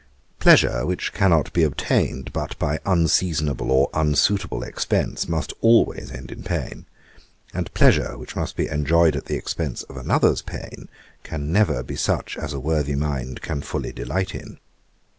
Pleasure, 0.39 0.83
which 0.83 1.13
cannot 1.13 1.53
be 1.53 1.61
obtained 1.61 2.33
but 2.33 2.57
by 2.57 2.79
unseasonable 2.87 3.69
or 3.69 3.87
unsuitable 3.93 4.63
expence, 4.63 5.29
must 5.29 5.53
always 5.61 6.09
end 6.11 6.31
in 6.31 6.41
pain; 6.41 6.87
and 7.53 7.71
pleasure, 7.75 8.17
which 8.17 8.35
must 8.35 8.55
be 8.55 8.67
enjoyed 8.67 9.15
at 9.15 9.25
the 9.25 9.35
expence 9.37 9.83
of 9.83 9.97
another's 9.97 10.41
pain, 10.41 10.89
can 11.21 11.51
never 11.51 11.83
be 11.83 11.95
such 11.95 12.35
as 12.35 12.51
a 12.51 12.59
worthy 12.59 12.95
mind 12.95 13.43
can 13.43 13.61
fully 13.61 13.91
delight 13.91 14.33
in. 14.33 14.57